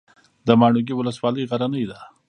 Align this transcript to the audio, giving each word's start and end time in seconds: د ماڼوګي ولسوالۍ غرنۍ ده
د 0.47 0.49
ماڼوګي 0.59 0.93
ولسوالۍ 0.95 1.43
غرنۍ 1.49 1.83
ده 1.91 1.97